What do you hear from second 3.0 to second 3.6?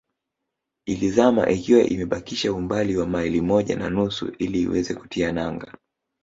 maili